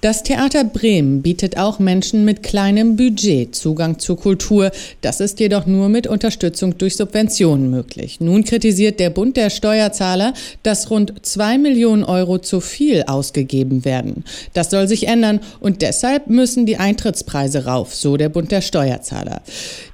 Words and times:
Das 0.00 0.22
Theater 0.22 0.64
Bremen 0.64 1.20
bietet 1.20 1.58
auch 1.58 1.78
Menschen 1.78 2.24
mit 2.24 2.42
kleinem 2.42 2.96
Budget 2.96 3.54
Zugang 3.54 3.98
zur 3.98 4.18
Kultur. 4.18 4.70
Das 5.02 5.20
ist 5.20 5.40
jedoch 5.40 5.66
nur 5.66 5.90
mit 5.90 6.06
Unterstützung 6.06 6.78
durch 6.78 6.96
Subventionen 6.96 7.68
möglich. 7.68 8.18
Nun 8.18 8.44
kritisiert 8.44 8.98
der 8.98 9.10
Bund 9.10 9.36
der 9.36 9.50
Steuerzahler, 9.50 10.32
dass 10.62 10.90
rund 10.90 11.26
zwei 11.26 11.58
Millionen 11.58 12.02
Euro 12.02 12.38
zu 12.38 12.62
viel 12.62 13.04
ausgegeben 13.08 13.84
werden. 13.84 14.24
Das 14.54 14.70
soll 14.70 14.88
sich 14.88 15.06
ändern 15.06 15.40
und 15.60 15.82
deshalb 15.82 16.28
müssen 16.28 16.64
die 16.64 16.78
Eintrittspreise 16.78 17.66
rauf, 17.66 17.94
so 17.94 18.16
der 18.16 18.30
Bund 18.30 18.52
der 18.52 18.62
Steuerzahler. 18.62 19.42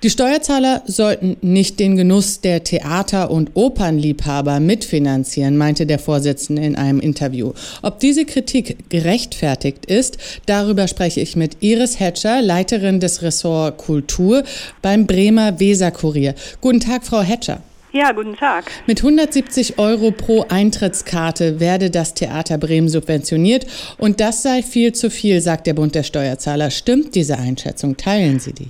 Die 0.05 0.11
Steuerzahler 0.11 0.83
sollten 0.87 1.37
nicht 1.43 1.81
den 1.81 1.97
Genuss 1.97 2.41
der 2.41 2.63
Theater- 2.63 3.33
und 3.33 3.51
Opernliebhaber 3.55 4.61
mitfinanzieren, 4.61 5.57
meinte 5.57 5.85
der 5.85 5.99
Vorsitzende 5.99 6.63
in 6.63 6.77
einem 6.77 7.01
Interview. 7.01 7.55
Ob 7.83 7.99
diese 7.99 8.25
Kritik 8.25 8.89
gerechtfertigt 8.89 9.87
ist, 9.87 9.96
ist. 9.97 10.19
Darüber 10.47 10.87
spreche 10.87 11.21
ich 11.21 11.35
mit 11.35 11.57
Iris 11.61 11.99
Hatcher, 11.99 12.43
Leiterin 12.43 13.01
des 13.01 13.23
Ressort 13.23 13.79
Kultur 13.79 14.45
beim 14.83 15.07
Bremer 15.07 15.59
Weserkurier. 15.59 16.35
Guten 16.61 16.81
Tag, 16.81 17.05
Frau 17.05 17.23
Hatcher. 17.23 17.61
Ja, 17.93 18.13
guten 18.13 18.37
Tag. 18.37 18.71
Mit 18.87 18.99
170 19.01 19.79
Euro 19.79 20.11
pro 20.11 20.45
Eintrittskarte 20.49 21.61
werde 21.61 21.89
das 21.91 22.13
Theater 22.13 22.59
Bremen 22.59 22.91
subventioniert 22.91 23.67
und 23.97 24.21
das 24.21 24.43
sei 24.43 24.63
viel 24.63 24.93
zu 24.93 25.09
viel, 25.09 25.41
sagt 25.41 25.67
der 25.67 25.73
Bund 25.73 25.95
der 25.95 26.03
Steuerzahler. 26.03 26.71
Stimmt 26.71 27.15
diese 27.15 27.39
Einschätzung? 27.39 27.97
Teilen 27.97 28.39
Sie 28.39 28.53
die? 28.53 28.69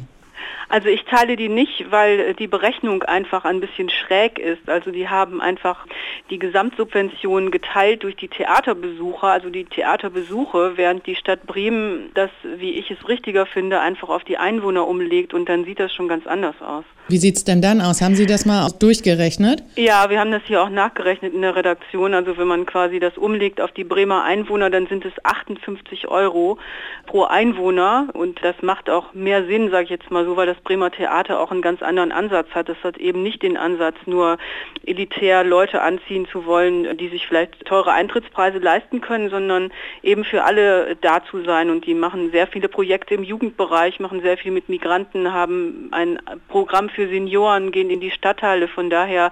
Also 0.69 0.89
ich 0.89 1.05
teile 1.05 1.37
die 1.37 1.49
nicht, 1.49 1.91
weil 1.91 2.35
die 2.35 2.49
Berechnung 2.49 3.05
einfach 3.05 3.45
ein 3.45 3.61
bisschen 3.61 3.89
schräg 3.89 4.39
ist. 4.39 4.69
Also 4.69 4.91
die 4.91 5.09
haben 5.09 5.41
einfach 5.41 5.87
die 6.29 6.39
Gesamtsubvention 6.39 7.51
geteilt 7.51 8.03
durch 8.03 8.17
die 8.17 8.29
Theaterbesucher, 8.29 9.29
also 9.29 9.49
die 9.49 9.65
Theaterbesuche, 9.65 10.77
während 10.77 11.07
die 11.07 11.15
Stadt 11.15 11.47
Bremen 11.47 12.11
das, 12.15 12.31
wie 12.43 12.73
ich 12.73 12.91
es 12.91 13.09
richtiger 13.09 13.47
finde, 13.47 13.81
einfach 13.81 14.09
auf 14.09 14.25
die 14.25 14.39
Einwohner 14.39 14.89
umlegt 14.89 15.35
und 15.35 15.49
dann 15.49 15.65
sieht 15.65 15.79
das 15.79 15.95
schon 15.95 16.09
ganz 16.09 16.27
anders 16.27 16.61
aus. 16.61 16.85
Wie 17.09 17.19
sieht 17.19 17.37
es 17.37 17.45
denn 17.45 17.63
dann 17.63 17.81
aus? 17.81 18.03
Haben 18.03 18.17
Sie 18.17 18.27
das 18.27 18.47
mal 18.47 18.69
durchgerechnet? 18.81 19.63
Ja, 19.77 20.11
wir 20.11 20.19
haben 20.19 20.33
das 20.33 20.43
hier 20.45 20.61
auch 20.61 20.69
nachgerechnet 20.69 21.35
in 21.35 21.43
der 21.43 21.55
Redaktion. 21.55 22.15
Also 22.15 22.37
wenn 22.37 22.49
man 22.49 22.67
quasi 22.67 22.99
das 22.99 23.17
umlegt 23.17 23.61
auf 23.61 23.71
die 23.71 23.85
Bremer 23.85 24.25
Einwohner, 24.25 24.71
dann 24.71 24.89
sind 24.89 25.05
es 25.05 25.13
58 25.23 26.09
Euro 26.09 26.59
pro 27.07 27.23
Einwohner 27.23 28.09
und 28.13 28.43
das 28.43 28.57
macht 28.61 28.91
auch 28.91 29.15
mehr 29.15 29.47
Sinn, 29.47 29.71
sage 29.71 29.85
ich 29.85 29.91
jetzt 29.91 30.11
mal 30.11 30.25
so, 30.25 30.37
weil 30.37 30.47
das 30.47 30.57
Bremer 30.65 30.91
Theater 30.91 31.39
auch 31.39 31.53
einen 31.53 31.63
ganz 31.63 31.81
anderen 31.81 32.11
Ansatz 32.11 32.49
hat. 32.51 32.69
Es 32.69 32.83
hat 32.83 32.97
eben 32.99 33.23
nicht 33.23 33.41
den 33.43 33.57
Ansatz, 33.57 33.95
nur 34.07 34.39
elitär 34.85 35.45
Leute 35.45 35.83
anziehen 35.83 36.27
zu 36.33 36.45
wollen, 36.45 36.97
die 36.97 37.09
sich 37.09 37.29
vielleicht 37.29 37.65
teure 37.67 37.93
Eintrittspreise 37.93 38.59
leisten 38.59 39.01
können, 39.01 39.31
sondern 39.31 39.71
eben 40.03 40.25
für 40.25 40.43
alle 40.43 40.97
da 41.01 41.23
zu 41.25 41.45
sein. 41.45 41.71
Und 41.71 41.87
die 41.87 41.95
machen 41.95 42.33
sehr 42.33 42.49
viele 42.49 42.69
Projekte 42.69 43.15
im 43.15 43.23
Jugendbereich, 43.23 44.01
machen 44.01 44.23
sehr 44.23 44.37
viel 44.37 44.51
mit 44.51 44.69
Migranten, 44.69 45.33
haben 45.33 45.89
ein 45.93 46.19
Programm 46.49 46.89
für 46.97 47.09
Senioren, 47.09 47.71
gehen 47.71 47.91
in 47.91 48.01
die 48.01 48.11
Stadtteile. 48.11 48.67
Von 48.67 48.91
daher 48.91 49.31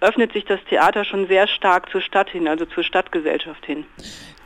öffnet 0.00 0.32
sich 0.32 0.44
das 0.44 0.58
Theater 0.68 1.04
schon 1.04 1.28
sehr 1.28 1.46
stark 1.46 1.88
zur 1.90 2.00
Stadt 2.00 2.30
hin, 2.30 2.48
also 2.48 2.64
zur 2.64 2.82
Stadtgesellschaft 2.82 3.64
hin. 3.64 3.84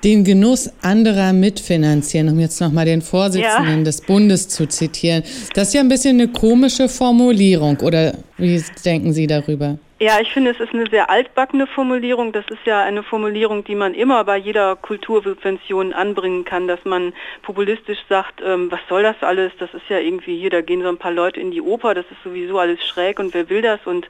Den 0.04 0.22
Genuss 0.22 0.70
anderer 0.82 1.32
mitfinanzieren, 1.32 2.28
um 2.28 2.38
jetzt 2.38 2.60
nochmal 2.60 2.84
den 2.84 3.00
Vorsitzenden 3.00 3.78
ja. 3.78 3.84
des 3.84 4.02
Bundes 4.02 4.48
zu 4.48 4.68
zitieren. 4.68 5.22
Das 5.54 5.68
ist 5.68 5.74
ja 5.74 5.80
ein 5.80 5.88
bisschen 5.88 6.20
eine 6.20 6.28
komische 6.28 6.88
Formulierung, 6.88 7.78
oder 7.80 8.12
wie 8.36 8.62
denken 8.84 9.12
Sie 9.12 9.26
darüber? 9.26 9.78
Ja, 9.98 10.20
ich 10.20 10.30
finde, 10.30 10.50
es 10.50 10.60
ist 10.60 10.74
eine 10.74 10.90
sehr 10.90 11.08
altbackene 11.08 11.66
Formulierung. 11.66 12.30
Das 12.30 12.44
ist 12.48 12.66
ja 12.66 12.82
eine 12.82 13.02
Formulierung, 13.02 13.64
die 13.64 13.74
man 13.74 13.94
immer 13.94 14.24
bei 14.24 14.36
jeder 14.36 14.76
Kultursubvention 14.76 15.94
anbringen 15.94 16.44
kann, 16.44 16.68
dass 16.68 16.84
man 16.84 17.14
populistisch 17.40 18.00
sagt, 18.06 18.42
ähm, 18.44 18.70
was 18.70 18.80
soll 18.90 19.04
das 19.04 19.16
alles? 19.22 19.52
Das 19.58 19.72
ist 19.72 19.88
ja 19.88 19.98
irgendwie 19.98 20.38
hier, 20.38 20.50
da 20.50 20.60
gehen 20.60 20.82
so 20.82 20.88
ein 20.88 20.98
paar 20.98 21.12
Leute 21.12 21.40
in 21.40 21.50
die 21.50 21.62
Oper, 21.62 21.94
das 21.94 22.04
ist 22.10 22.22
sowieso 22.24 22.58
alles 22.58 22.86
schräg 22.86 23.18
und 23.18 23.32
wer 23.32 23.48
will 23.48 23.62
das? 23.62 23.80
Und 23.86 24.06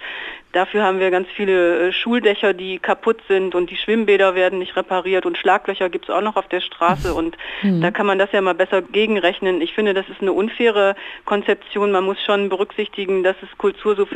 dafür 0.51 0.83
haben 0.83 0.99
wir 0.99 1.13
ganz 1.13 1.29
viele 1.29 1.91
äh, 1.91 1.93
Schuldächer, 1.93 2.53
die 2.53 2.81
kaputt 2.81 3.21
sind 3.29 3.55
und 3.55 3.71
die 3.71 3.77
Schwimmbäder 3.77 4.35
werden 4.35 4.59
nicht 4.59 4.75
repariert 4.75 5.25
und 5.25 5.39
Schlaglöcher 5.39 5.89
gibt 5.89 6.09
es 6.09 6.15
auch 6.15 6.21
noch 6.21 6.35
auf 6.35 6.49
der 6.49 6.63
Straße 6.63 7.15
und 7.15 7.37
mhm. 7.63 7.81
da 7.81 7.93
kann 7.93 8.07
man 8.07 8.19
das 8.19 8.33
ja 8.33 8.41
mal 8.41 8.55
besser 8.55 8.83
gegenrechnen. 8.83 9.61
Ich 9.61 9.73
finde, 9.73 9.95
das 9.95 10.09
ist 10.09 10.21
eine 10.21 10.33
unfaire 10.33 10.97
Konzeption. 11.27 11.93
Man 11.93 12.03
muss 12.03 12.21
schon 12.25 12.49
berücksichtigen, 12.49 13.23
dass 13.23 13.37
es 13.41 13.57
Kultursubventionen 13.57 14.16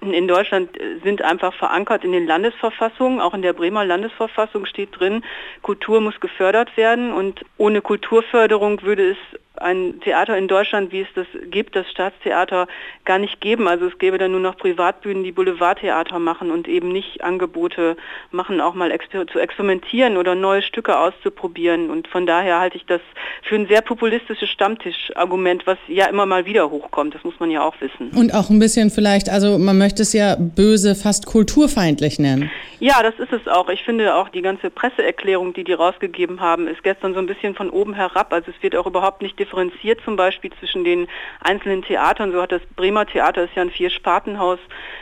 in 0.00 0.28
Deutschland 0.28 0.78
äh, 0.78 0.98
sind 1.02 1.22
einfach 1.22 1.54
verankert 1.54 2.04
in 2.04 2.12
den 2.12 2.26
Landesverfassungen. 2.26 3.20
Auch 3.20 3.34
in 3.34 3.42
der 3.42 3.52
Bremer 3.52 3.84
Landesverfassung 3.84 4.66
steht 4.66 4.98
drin, 4.98 5.24
Kultur 5.62 6.00
muss 6.00 6.18
gefördert 6.20 6.76
werden 6.76 7.12
und 7.12 7.44
ohne 7.56 7.80
Kulturförderung 7.80 8.82
würde 8.82 9.10
es 9.10 9.16
ein 9.62 10.00
Theater 10.00 10.36
in 10.36 10.48
Deutschland, 10.48 10.92
wie 10.92 11.00
es 11.00 11.08
das 11.14 11.26
gibt, 11.50 11.76
das 11.76 11.88
Staatstheater, 11.90 12.66
gar 13.04 13.18
nicht 13.18 13.40
geben. 13.40 13.68
Also 13.68 13.86
es 13.86 13.98
gäbe 13.98 14.18
dann 14.18 14.32
nur 14.32 14.40
noch 14.40 14.56
Privatbühnen, 14.56 15.24
die 15.24 15.32
Boulevardtheater 15.32 16.18
machen 16.18 16.50
und 16.50 16.68
eben 16.68 16.90
nicht 16.92 17.22
Angebote 17.22 17.96
machen, 18.30 18.60
auch 18.60 18.74
mal 18.74 18.90
exper 18.90 19.26
zu 19.26 19.38
experimentieren 19.38 20.16
oder 20.16 20.34
neue 20.34 20.62
Stücke 20.62 20.98
auszuprobieren. 20.98 21.90
Und 21.90 22.08
von 22.08 22.26
daher 22.26 22.60
halte 22.60 22.76
ich 22.76 22.86
das 22.86 23.00
für 23.42 23.54
ein 23.54 23.66
sehr 23.68 23.80
populistisches 23.80 24.48
Stammtischargument, 24.50 25.66
was 25.66 25.78
ja 25.88 26.06
immer 26.06 26.26
mal 26.26 26.44
wieder 26.44 26.70
hochkommt. 26.70 27.14
Das 27.14 27.24
muss 27.24 27.38
man 27.38 27.50
ja 27.50 27.62
auch 27.62 27.74
wissen. 27.80 28.10
Und 28.16 28.34
auch 28.34 28.50
ein 28.50 28.58
bisschen 28.58 28.90
vielleicht, 28.90 29.28
also 29.30 29.58
man 29.58 29.78
möchte 29.78 30.02
es 30.02 30.12
ja 30.12 30.36
böse, 30.38 30.94
fast 30.94 31.26
kulturfeindlich 31.26 32.18
nennen. 32.18 32.50
Ja, 32.80 33.00
das 33.02 33.14
ist 33.18 33.32
es 33.32 33.46
auch. 33.46 33.68
Ich 33.68 33.84
finde 33.84 34.14
auch 34.16 34.28
die 34.28 34.42
ganze 34.42 34.68
Presseerklärung, 34.68 35.54
die 35.54 35.62
die 35.62 35.72
rausgegeben 35.72 36.40
haben, 36.40 36.66
ist 36.66 36.82
gestern 36.82 37.14
so 37.14 37.20
ein 37.20 37.26
bisschen 37.26 37.54
von 37.54 37.70
oben 37.70 37.94
herab. 37.94 38.32
Also 38.32 38.50
es 38.50 38.60
wird 38.62 38.74
auch 38.74 38.86
überhaupt 38.86 39.22
nicht 39.22 39.38
differenziert 39.38 39.51
zum 40.04 40.16
Beispiel 40.16 40.50
zwischen 40.58 40.84
den 40.84 41.08
einzelnen 41.40 41.82
Theatern. 41.82 42.32
So 42.32 42.42
hat 42.42 42.52
das 42.52 42.62
Bremer 42.76 43.06
Theater, 43.06 43.44
ist 43.44 43.54
ja 43.54 43.62
ein 43.62 43.70
Vier-Spartenhaus 43.70 44.58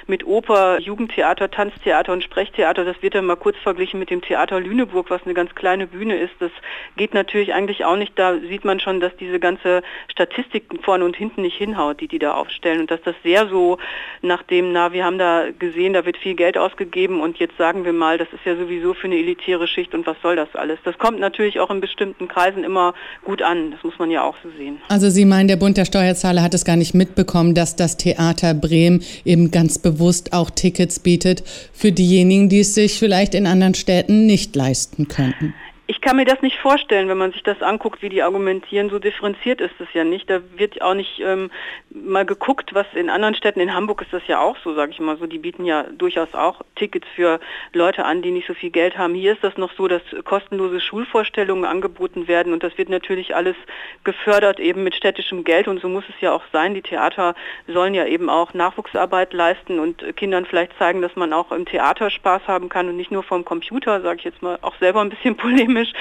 mit 0.06 0.26
Oper, 0.26 0.78
Jugendtheater, 0.80 1.50
Tanztheater 1.50 2.12
und 2.12 2.24
Sprechtheater. 2.24 2.84
Das 2.84 3.00
wird 3.02 3.14
dann 3.14 3.26
mal 3.26 3.36
kurz 3.36 3.56
verglichen 3.58 3.98
mit 3.98 4.10
dem 4.10 4.22
Theater 4.22 4.60
Lüneburg, 4.60 5.10
was 5.10 5.22
eine 5.24 5.34
ganz 5.34 5.54
kleine 5.54 5.86
Bühne 5.86 6.16
ist. 6.16 6.34
Das 6.40 6.50
geht 6.96 7.14
natürlich 7.14 7.54
eigentlich 7.54 7.84
auch 7.84 7.96
nicht. 7.96 8.18
Da 8.18 8.38
sieht 8.38 8.64
man 8.64 8.80
schon, 8.80 9.00
dass 9.00 9.16
diese 9.16 9.40
ganze 9.40 9.82
Statistik 10.08 10.64
vorne 10.82 11.04
und 11.04 11.16
hinten 11.16 11.42
nicht 11.42 11.56
hinhaut, 11.56 12.00
die 12.00 12.08
die 12.08 12.18
da 12.18 12.34
aufstellen. 12.34 12.80
Und 12.80 12.90
dass 12.90 13.02
das 13.02 13.14
sehr 13.22 13.48
so 13.48 13.78
nach 14.22 14.42
dem, 14.42 14.72
na, 14.72 14.92
wir 14.92 15.04
haben 15.04 15.18
da 15.18 15.46
gesehen, 15.58 15.92
da 15.92 16.04
wird 16.04 16.16
viel 16.16 16.34
Geld 16.34 16.58
ausgegeben 16.58 17.20
und 17.20 17.38
jetzt 17.38 17.56
sagen 17.56 17.84
wir 17.84 17.92
mal, 17.92 18.18
das 18.18 18.32
ist 18.32 18.44
ja 18.44 18.56
sowieso 18.56 18.94
für 18.94 19.06
eine 19.06 19.16
elitäre 19.16 19.66
Schicht 19.66 19.94
und 19.94 20.06
was 20.06 20.16
soll 20.22 20.36
das 20.36 20.54
alles? 20.54 20.78
Das 20.84 20.98
kommt 20.98 21.20
natürlich 21.20 21.60
auch 21.60 21.70
in 21.70 21.80
bestimmten 21.80 22.28
Kreisen 22.28 22.64
immer 22.64 22.94
gut 23.24 23.42
an. 23.42 23.70
Das 23.70 23.82
muss 23.84 23.98
man 23.98 24.10
ja 24.10 24.22
auch 24.22 24.29
so 24.42 24.50
sehen. 24.56 24.78
Also 24.88 25.10
Sie 25.10 25.24
meinen, 25.24 25.48
der 25.48 25.56
Bund 25.56 25.76
der 25.76 25.84
Steuerzahler 25.84 26.42
hat 26.42 26.54
es 26.54 26.64
gar 26.64 26.76
nicht 26.76 26.94
mitbekommen, 26.94 27.54
dass 27.54 27.76
das 27.76 27.96
Theater 27.96 28.54
Bremen 28.54 29.02
eben 29.24 29.50
ganz 29.50 29.78
bewusst 29.78 30.32
auch 30.32 30.50
Tickets 30.50 30.98
bietet 30.98 31.42
für 31.72 31.92
diejenigen, 31.92 32.48
die 32.48 32.60
es 32.60 32.74
sich 32.74 32.98
vielleicht 32.98 33.34
in 33.34 33.46
anderen 33.46 33.74
Städten 33.74 34.26
nicht 34.26 34.54
leisten 34.56 35.08
könnten. 35.08 35.54
Ich 35.90 36.00
kann 36.00 36.14
mir 36.14 36.24
das 36.24 36.40
nicht 36.40 36.56
vorstellen, 36.56 37.08
wenn 37.08 37.18
man 37.18 37.32
sich 37.32 37.42
das 37.42 37.62
anguckt, 37.62 38.00
wie 38.00 38.10
die 38.10 38.22
argumentieren. 38.22 38.90
So 38.90 39.00
differenziert 39.00 39.60
ist 39.60 39.74
es 39.80 39.88
ja 39.92 40.04
nicht. 40.04 40.30
Da 40.30 40.40
wird 40.56 40.80
auch 40.82 40.94
nicht 40.94 41.18
ähm, 41.18 41.50
mal 41.90 42.24
geguckt, 42.24 42.72
was 42.74 42.86
in 42.94 43.10
anderen 43.10 43.34
Städten, 43.34 43.58
in 43.58 43.74
Hamburg 43.74 44.02
ist 44.02 44.12
das 44.12 44.22
ja 44.28 44.40
auch 44.40 44.56
so, 44.62 44.72
sage 44.72 44.92
ich 44.92 45.00
mal 45.00 45.16
so. 45.16 45.26
Die 45.26 45.38
bieten 45.38 45.64
ja 45.64 45.82
durchaus 45.82 46.32
auch 46.32 46.60
Tickets 46.76 47.08
für 47.16 47.40
Leute 47.72 48.04
an, 48.04 48.22
die 48.22 48.30
nicht 48.30 48.46
so 48.46 48.54
viel 48.54 48.70
Geld 48.70 48.96
haben. 48.96 49.14
Hier 49.14 49.32
ist 49.32 49.42
das 49.42 49.56
noch 49.56 49.72
so, 49.72 49.88
dass 49.88 50.00
kostenlose 50.22 50.80
Schulvorstellungen 50.80 51.64
angeboten 51.64 52.28
werden 52.28 52.52
und 52.52 52.62
das 52.62 52.78
wird 52.78 52.88
natürlich 52.88 53.34
alles 53.34 53.56
gefördert 54.04 54.60
eben 54.60 54.84
mit 54.84 54.94
städtischem 54.94 55.42
Geld 55.42 55.66
und 55.66 55.80
so 55.80 55.88
muss 55.88 56.04
es 56.08 56.20
ja 56.20 56.30
auch 56.32 56.44
sein. 56.52 56.74
Die 56.74 56.82
Theater 56.82 57.34
sollen 57.66 57.94
ja 57.94 58.06
eben 58.06 58.30
auch 58.30 58.54
Nachwuchsarbeit 58.54 59.32
leisten 59.32 59.80
und 59.80 60.04
Kindern 60.14 60.46
vielleicht 60.46 60.78
zeigen, 60.78 61.02
dass 61.02 61.16
man 61.16 61.32
auch 61.32 61.50
im 61.50 61.66
Theater 61.66 62.10
Spaß 62.10 62.42
haben 62.46 62.68
kann 62.68 62.88
und 62.88 62.96
nicht 62.96 63.10
nur 63.10 63.24
vom 63.24 63.44
Computer, 63.44 64.00
sage 64.02 64.20
ich 64.20 64.24
jetzt 64.24 64.40
mal 64.40 64.56
auch 64.62 64.76
selber 64.78 65.00
ein 65.00 65.10
bisschen 65.10 65.36
polemisch 65.40 65.79
polemisch. 65.80 65.92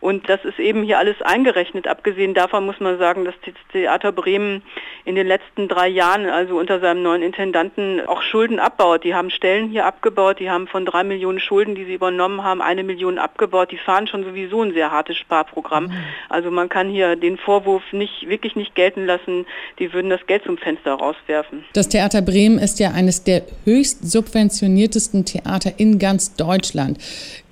Und 0.00 0.28
das 0.28 0.44
ist 0.44 0.58
eben 0.58 0.82
hier 0.82 0.98
alles 0.98 1.20
eingerechnet. 1.22 1.86
Abgesehen 1.86 2.34
davon 2.34 2.66
muss 2.66 2.78
man 2.78 2.98
sagen, 2.98 3.24
dass 3.24 3.34
das 3.44 3.54
Theater 3.72 4.12
Bremen 4.12 4.62
in 5.04 5.14
den 5.14 5.26
letzten 5.26 5.68
drei 5.68 5.88
Jahren, 5.88 6.26
also 6.26 6.58
unter 6.58 6.80
seinem 6.80 7.02
neuen 7.02 7.22
Intendanten, 7.22 8.06
auch 8.06 8.20
Schulden 8.20 8.58
abbaut. 8.58 9.04
Die 9.04 9.14
haben 9.14 9.30
Stellen 9.30 9.70
hier 9.70 9.86
abgebaut, 9.86 10.40
die 10.40 10.50
haben 10.50 10.66
von 10.66 10.84
drei 10.84 11.04
Millionen 11.04 11.40
Schulden, 11.40 11.74
die 11.74 11.84
sie 11.84 11.94
übernommen 11.94 12.42
haben, 12.42 12.60
eine 12.60 12.84
Million 12.84 13.18
abgebaut. 13.18 13.70
Die 13.70 13.78
fahren 13.78 14.06
schon 14.06 14.24
sowieso 14.24 14.62
ein 14.62 14.74
sehr 14.74 14.90
hartes 14.90 15.16
Sparprogramm. 15.16 15.84
Mhm. 15.84 16.04
Also 16.28 16.50
man 16.50 16.68
kann 16.68 16.90
hier 16.90 17.16
den 17.16 17.38
Vorwurf 17.38 17.82
nicht, 17.92 18.28
wirklich 18.28 18.56
nicht 18.56 18.74
gelten 18.74 19.06
lassen, 19.06 19.46
die 19.78 19.92
würden 19.92 20.10
das 20.10 20.26
Geld 20.26 20.44
zum 20.44 20.58
Fenster 20.58 20.94
rauswerfen. 20.94 21.64
Das 21.72 21.88
Theater 21.88 22.20
Bremen 22.20 22.58
ist 22.58 22.78
ja 22.78 22.90
eines 22.90 23.24
der 23.24 23.42
höchst 23.64 24.10
subventioniertesten 24.10 25.24
Theater 25.24 25.72
in 25.78 25.98
ganz 25.98 26.34
Deutschland. 26.34 26.98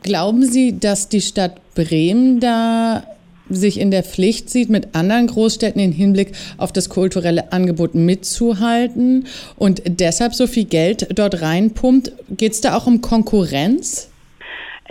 Glauben 0.02 0.44
Sie, 0.44 0.78
dass 0.78 1.08
die 1.08 1.20
Stadt 1.20 1.60
Bremen 1.74 2.40
da 2.40 3.04
sich 3.48 3.78
in 3.78 3.90
der 3.90 4.02
Pflicht 4.02 4.50
sieht, 4.50 4.70
mit 4.70 4.94
anderen 4.94 5.26
Großstädten 5.26 5.80
im 5.80 5.92
Hinblick 5.92 6.32
auf 6.58 6.72
das 6.72 6.88
kulturelle 6.88 7.52
Angebot 7.52 7.94
mitzuhalten 7.94 9.26
und 9.56 9.82
deshalb 9.86 10.34
so 10.34 10.46
viel 10.46 10.64
Geld 10.64 11.08
dort 11.14 11.42
reinpumpt? 11.42 12.12
Geht 12.30 12.52
es 12.52 12.60
da 12.60 12.76
auch 12.76 12.86
um 12.86 13.00
Konkurrenz? 13.00 14.08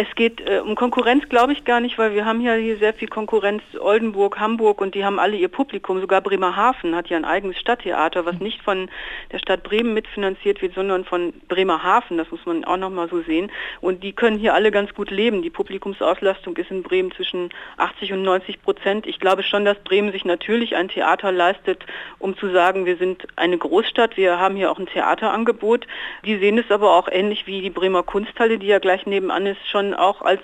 Es 0.02 0.16
geht 0.16 0.42
äh, 0.42 0.58
um 0.58 0.74
Konkurrenz, 0.74 1.30
glaube 1.30 1.54
ich 1.54 1.64
gar 1.64 1.80
nicht, 1.80 2.00
weil 2.00 2.16
wir 2.16 2.26
haben 2.26 2.42
ja 2.42 2.56
hier 2.56 2.78
sehr 2.78 2.96
viel 2.96 3.08
Konkurrenz. 3.08 3.62
Oldenburg, 3.80 4.40
Hamburg 4.40 4.82
und 4.82 4.96
die 4.96 5.06
haben 5.06 5.20
alle 5.20 5.38
ihr 5.38 5.48
Publikum. 5.48 6.02
Sogar 6.02 6.22
Bremerhaven 6.22 6.96
hat 6.96 7.10
ja 7.10 7.18
ein 7.18 7.26
eigenes 7.26 7.60
Stadttheater, 7.60 8.26
was 8.26 8.40
nicht 8.40 8.64
von 8.64 8.90
der 9.32 9.38
Stadt 9.38 9.62
Bremen 9.62 9.94
mitfinanziert 9.94 10.64
wird, 10.64 10.74
sondern 10.74 11.06
von 11.06 11.34
Bremerhaven. 11.48 12.18
Das 12.18 12.32
muss 12.32 12.44
man 12.48 12.66
auch 12.66 12.78
nochmal 12.78 13.10
so 13.10 13.22
sehen. 13.22 13.52
Und 13.80 14.04
die 14.04 14.12
können 14.12 14.40
hier 14.40 14.56
alle 14.56 14.72
ganz 14.72 14.92
gut 14.96 15.12
leben. 15.12 15.44
Die 15.44 15.52
Publikumsauslastung 15.52 16.58
ist 16.58 16.72
in 16.72 16.82
Bremen 16.82 17.12
zwischen 17.12 17.50
80 17.78 18.14
und 18.14 18.24
90 18.24 18.64
Prozent. 18.64 19.06
Ich 19.06 19.20
glaube 19.20 19.44
schon, 19.44 19.66
dass 19.66 19.78
Bremen 19.84 20.12
sich 20.12 20.26
natürlich 20.26 20.76
ein 20.76 20.88
Theater 20.88 21.32
leistet, 21.32 21.86
um 22.18 22.36
zu 22.36 22.50
sagen, 22.50 22.88
wir 22.88 22.98
sind 22.98 23.28
eine 23.36 23.60
Großstadt, 23.60 24.18
wir 24.18 24.40
haben 24.40 24.56
hier 24.56 24.72
auch 24.72 24.80
ein 24.80 24.88
Theaterangebot. 24.88 25.86
Die 26.26 26.40
sehen 26.40 26.58
es 26.58 26.72
aber 26.72 26.98
auch 26.98 27.08
ähnlich 27.08 27.46
wie 27.46 27.62
die 27.62 27.70
Bremer 27.70 28.02
Kunsthalle, 28.02 28.58
die 28.58 28.66
ja 28.66 28.80
gleich 28.80 29.06
nebenan 29.06 29.46
ist, 29.46 29.70
schon 29.70 29.91
auch 29.94 30.22
als 30.22 30.42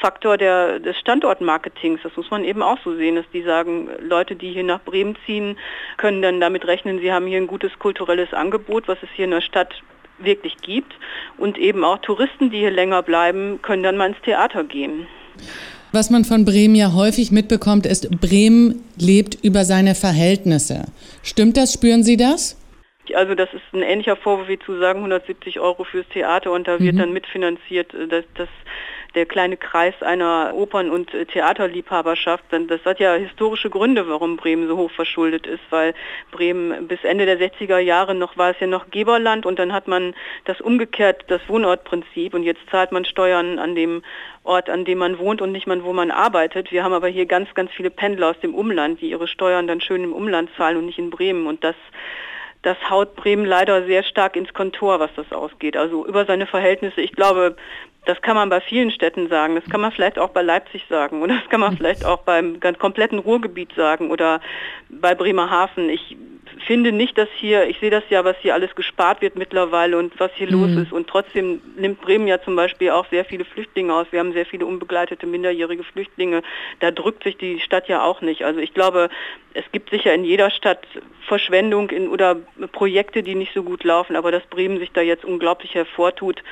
Faktor 0.00 0.36
der, 0.36 0.80
des 0.80 0.98
Standortmarketings. 0.98 2.00
Das 2.02 2.16
muss 2.16 2.30
man 2.30 2.44
eben 2.44 2.62
auch 2.62 2.78
so 2.84 2.96
sehen, 2.96 3.14
dass 3.14 3.24
die 3.32 3.42
sagen, 3.42 3.88
Leute, 4.00 4.34
die 4.34 4.52
hier 4.52 4.64
nach 4.64 4.82
Bremen 4.82 5.16
ziehen, 5.26 5.56
können 5.96 6.22
dann 6.22 6.40
damit 6.40 6.66
rechnen, 6.66 6.98
sie 6.98 7.12
haben 7.12 7.26
hier 7.26 7.38
ein 7.38 7.46
gutes 7.46 7.78
kulturelles 7.78 8.32
Angebot, 8.32 8.88
was 8.88 8.98
es 9.02 9.08
hier 9.14 9.26
in 9.26 9.30
der 9.30 9.40
Stadt 9.40 9.72
wirklich 10.18 10.56
gibt. 10.62 10.92
Und 11.38 11.56
eben 11.56 11.84
auch 11.84 11.98
Touristen, 11.98 12.50
die 12.50 12.58
hier 12.58 12.70
länger 12.70 13.02
bleiben, 13.02 13.60
können 13.62 13.82
dann 13.82 13.96
mal 13.96 14.08
ins 14.08 14.20
Theater 14.24 14.64
gehen. 14.64 15.06
Was 15.92 16.10
man 16.10 16.24
von 16.24 16.44
Bremen 16.44 16.74
ja 16.74 16.94
häufig 16.94 17.30
mitbekommt, 17.32 17.86
ist, 17.86 18.10
Bremen 18.20 18.82
lebt 18.98 19.36
über 19.42 19.64
seine 19.64 19.94
Verhältnisse. 19.94 20.86
Stimmt 21.22 21.56
das? 21.56 21.72
Spüren 21.72 22.02
Sie 22.02 22.16
das? 22.16 22.56
Also 23.16 23.34
das 23.34 23.52
ist 23.52 23.62
ein 23.72 23.82
ähnlicher 23.82 24.16
Vorwurf 24.16 24.48
wie 24.48 24.58
zu 24.58 24.78
sagen 24.78 25.00
170 25.00 25.60
Euro 25.60 25.84
fürs 25.84 26.08
Theater 26.08 26.52
und 26.52 26.68
da 26.68 26.80
wird 26.80 26.94
mhm. 26.94 26.98
dann 26.98 27.12
mitfinanziert, 27.12 27.92
äh, 27.94 28.08
dass, 28.08 28.24
dass 28.34 28.48
der 29.14 29.26
kleine 29.26 29.56
Kreis 29.56 29.94
einer 30.00 30.52
Opern- 30.54 30.90
und 30.90 31.12
äh, 31.12 31.26
Theaterliebhaberschaft. 31.26 32.44
Das 32.68 32.84
hat 32.84 32.98
ja 33.00 33.14
historische 33.14 33.70
Gründe, 33.70 34.08
warum 34.08 34.36
Bremen 34.36 34.68
so 34.68 34.76
hoch 34.76 34.90
verschuldet 34.90 35.46
ist, 35.46 35.62
weil 35.70 35.94
Bremen 36.30 36.88
bis 36.88 37.04
Ende 37.04 37.26
der 37.26 37.38
60er 37.38 37.78
Jahre 37.78 38.14
noch 38.14 38.36
war 38.36 38.50
es 38.50 38.60
ja 38.60 38.66
noch 38.66 38.90
Geberland 38.90 39.46
und 39.46 39.58
dann 39.58 39.72
hat 39.72 39.88
man 39.88 40.14
das 40.44 40.60
umgekehrt, 40.60 41.24
das 41.28 41.40
Wohnortprinzip 41.48 42.34
und 42.34 42.42
jetzt 42.42 42.62
zahlt 42.70 42.92
man 42.92 43.04
Steuern 43.04 43.58
an 43.58 43.74
dem 43.74 44.02
Ort, 44.44 44.70
an 44.70 44.84
dem 44.84 44.98
man 44.98 45.18
wohnt 45.18 45.40
und 45.40 45.52
nicht 45.52 45.66
mal, 45.66 45.84
wo 45.84 45.92
man 45.92 46.10
arbeitet. 46.10 46.72
Wir 46.72 46.82
haben 46.82 46.92
aber 46.92 47.08
hier 47.08 47.26
ganz, 47.26 47.52
ganz 47.54 47.70
viele 47.72 47.90
Pendler 47.90 48.30
aus 48.30 48.40
dem 48.40 48.54
Umland, 48.54 49.00
die 49.00 49.10
ihre 49.10 49.28
Steuern 49.28 49.66
dann 49.66 49.80
schön 49.80 50.04
im 50.04 50.12
Umland 50.12 50.50
zahlen 50.56 50.78
und 50.78 50.86
nicht 50.86 50.98
in 50.98 51.10
Bremen 51.10 51.46
und 51.46 51.62
das 51.62 51.76
das 52.62 52.76
haut 52.88 53.16
Bremen 53.16 53.44
leider 53.44 53.84
sehr 53.86 54.04
stark 54.04 54.36
ins 54.36 54.52
Kontor, 54.54 55.00
was 55.00 55.10
das 55.16 55.30
ausgeht. 55.32 55.76
Also 55.76 56.06
über 56.06 56.24
seine 56.24 56.46
Verhältnisse. 56.46 57.00
Ich 57.00 57.12
glaube, 57.12 57.56
das 58.04 58.20
kann 58.22 58.36
man 58.36 58.48
bei 58.48 58.60
vielen 58.60 58.90
Städten 58.90 59.28
sagen. 59.28 59.54
Das 59.54 59.64
kann 59.64 59.80
man 59.80 59.92
vielleicht 59.92 60.18
auch 60.18 60.30
bei 60.30 60.42
Leipzig 60.42 60.84
sagen 60.88 61.22
oder 61.22 61.34
das 61.34 61.48
kann 61.48 61.60
man 61.60 61.76
vielleicht 61.76 62.04
auch 62.04 62.22
beim 62.22 62.60
ganz 62.60 62.78
kompletten 62.78 63.18
Ruhrgebiet 63.18 63.72
sagen 63.74 64.10
oder 64.10 64.40
bei 64.88 65.14
Bremerhaven. 65.14 65.88
Ich 65.88 66.16
finde 66.62 66.92
nicht, 66.92 67.16
dass 67.18 67.28
hier, 67.36 67.68
ich 67.68 67.78
sehe 67.78 67.90
das 67.90 68.04
ja, 68.08 68.24
was 68.24 68.36
hier 68.40 68.54
alles 68.54 68.74
gespart 68.74 69.20
wird 69.20 69.36
mittlerweile 69.36 69.98
und 69.98 70.18
was 70.18 70.30
hier 70.34 70.46
mhm. 70.46 70.52
los 70.52 70.84
ist. 70.84 70.92
Und 70.92 71.08
trotzdem 71.08 71.60
nimmt 71.76 72.00
Bremen 72.00 72.26
ja 72.26 72.40
zum 72.42 72.56
Beispiel 72.56 72.90
auch 72.90 73.06
sehr 73.10 73.24
viele 73.24 73.44
Flüchtlinge 73.44 73.94
aus. 73.94 74.06
Wir 74.10 74.20
haben 74.20 74.32
sehr 74.32 74.46
viele 74.46 74.66
unbegleitete 74.66 75.26
minderjährige 75.26 75.84
Flüchtlinge. 75.84 76.42
Da 76.80 76.90
drückt 76.90 77.24
sich 77.24 77.36
die 77.36 77.60
Stadt 77.60 77.88
ja 77.88 78.02
auch 78.02 78.20
nicht. 78.20 78.44
Also 78.44 78.60
ich 78.60 78.74
glaube, 78.74 79.08
es 79.54 79.64
gibt 79.72 79.90
sicher 79.90 80.14
in 80.14 80.24
jeder 80.24 80.50
Stadt 80.50 80.86
Verschwendung 81.26 81.90
in, 81.90 82.08
oder 82.08 82.36
Projekte, 82.72 83.22
die 83.22 83.34
nicht 83.34 83.54
so 83.54 83.62
gut 83.62 83.84
laufen, 83.84 84.16
aber 84.16 84.30
dass 84.30 84.44
Bremen 84.46 84.78
sich 84.78 84.92
da 84.92 85.00
jetzt 85.00 85.24
unglaublich 85.24 85.74
hervortut, 85.74 86.42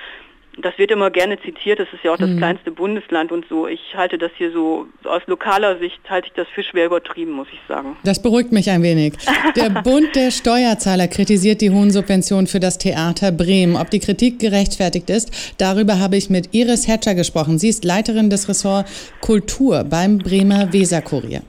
das 0.65 0.79
wird 0.79 0.91
immer 0.91 1.11
gerne 1.11 1.41
zitiert, 1.41 1.79
das 1.79 1.89
ist 1.93 2.05
ja 2.05 2.13
auch 2.13 2.17
das 2.17 2.31
mhm. 2.31 2.39
kleinste 2.39 2.71
Bundesland 2.71 3.33
und 3.33 3.47
so. 3.49 3.67
Ich 3.67 3.95
halte 3.95 4.19
das 4.19 4.31
hier 4.37 4.53
so, 4.53 4.87
aus 5.05 5.23
lokaler 5.27 5.79
Sicht 5.79 5.99
halte 6.09 6.29
ich 6.29 6.33
das 6.35 6.47
für 6.49 6.63
schwer 6.63 6.87
übertrieben, 6.87 7.33
muss 7.33 7.49
ich 7.53 7.61
sagen. 7.69 7.97
Das 8.05 8.23
beruhigt 8.23 8.53
mich 8.53 8.71
ein 8.71 8.83
wenig. 8.83 9.15
Der 9.57 9.71
Bund 9.83 10.15
der 10.15 10.31
Steuerzahler 10.31 11.09
kritisiert 11.09 11.61
die 11.61 11.71
hohen 11.71 11.91
Subventionen 11.91 12.47
für 12.47 12.61
das 12.61 12.79
Theater 12.79 13.33
Bremen. 13.33 13.77
Ob 13.77 13.91
die 13.91 14.01
Kritik 14.01 14.39
gerechtfertigt 14.39 15.11
ist, 15.11 15.55
darüber 15.59 15.99
habe 15.99 16.17
ich 16.17 16.31
mit 16.31 16.55
Iris 16.55 16.89
Hatcher 16.89 17.15
gesprochen. 17.15 17.59
Sie 17.59 17.69
ist 17.69 17.85
Leiterin 17.85 18.31
des 18.31 18.49
Ressorts 18.49 19.13
Kultur 19.21 19.85
beim 19.85 20.19
Bremer 20.19 20.73
Weserkurier. 20.73 21.43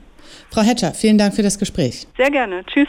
Frau 0.50 0.62
Hatcher, 0.62 0.92
vielen 0.92 1.16
Dank 1.16 1.34
für 1.34 1.42
das 1.42 1.58
Gespräch. 1.58 2.06
Sehr 2.16 2.30
gerne. 2.30 2.62
Tschüss. 2.66 2.88